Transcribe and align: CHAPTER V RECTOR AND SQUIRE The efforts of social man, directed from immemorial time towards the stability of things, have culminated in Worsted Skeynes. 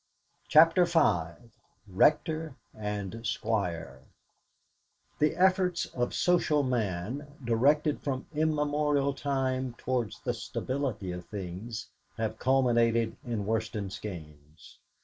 CHAPTER 0.47 0.85
V 0.85 1.51
RECTOR 1.87 2.55
AND 2.73 3.21
SQUIRE 3.23 4.01
The 5.19 5.35
efforts 5.35 5.85
of 5.93 6.15
social 6.15 6.63
man, 6.63 7.27
directed 7.45 8.01
from 8.01 8.25
immemorial 8.33 9.13
time 9.13 9.75
towards 9.77 10.19
the 10.21 10.33
stability 10.33 11.11
of 11.11 11.25
things, 11.25 11.89
have 12.17 12.39
culminated 12.39 13.15
in 13.23 13.45
Worsted 13.45 13.91
Skeynes. 13.93 14.79